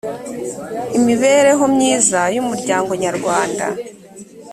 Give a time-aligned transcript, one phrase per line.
[0.97, 3.65] imibereho myiza y umuryango nyarwanda